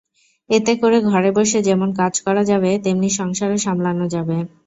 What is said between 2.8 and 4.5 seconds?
তেমনি সংসারও সামলানো যাবে।